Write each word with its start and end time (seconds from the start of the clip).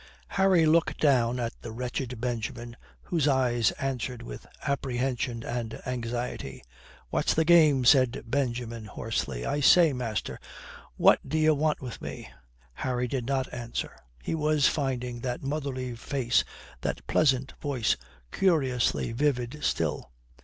Harry 0.29 0.65
looked 0.65 0.99
down 0.99 1.39
at 1.39 1.53
the 1.61 1.71
wretched 1.71 2.19
Benjamin, 2.19 2.75
whose 3.03 3.27
eyes 3.27 3.69
answered 3.73 4.23
with 4.23 4.47
apprehension 4.65 5.43
and 5.43 5.79
anxiety. 5.85 6.63
"What's 7.11 7.35
the 7.35 7.45
game?" 7.45 7.85
said 7.85 8.23
Benjamin 8.25 8.85
hoarsely. 8.85 9.45
"I 9.45 9.59
say, 9.59 9.93
master 9.93 10.39
what 10.97 11.19
d'ye 11.29 11.51
want 11.51 11.83
with 11.83 12.01
me?" 12.01 12.27
Harry 12.73 13.07
did 13.07 13.27
not 13.27 13.53
answer. 13.53 13.95
He 14.23 14.33
was 14.33 14.67
finding 14.67 15.19
that 15.19 15.43
motherly 15.43 15.95
face, 15.95 16.43
that 16.81 17.05
pleasant 17.05 17.53
voice, 17.61 17.95
curiously 18.31 19.11
vivid 19.11 19.59
still. 19.63 20.09